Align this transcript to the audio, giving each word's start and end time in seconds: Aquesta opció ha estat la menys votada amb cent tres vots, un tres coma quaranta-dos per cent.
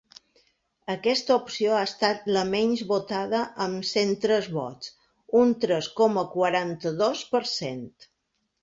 Aquesta 0.93 1.35
opció 1.41 1.75
ha 1.79 1.83
estat 1.89 2.25
la 2.37 2.43
menys 2.55 2.83
votada 2.93 3.43
amb 3.67 3.87
cent 3.93 4.17
tres 4.25 4.49
vots, 4.57 4.93
un 5.43 5.55
tres 5.67 5.95
coma 6.03 6.27
quaranta-dos 6.35 7.25
per 7.37 7.47
cent. 7.57 7.89